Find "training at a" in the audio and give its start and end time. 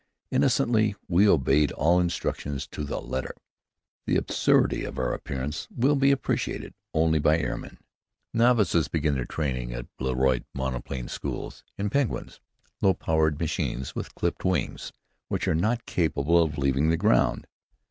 9.25-10.03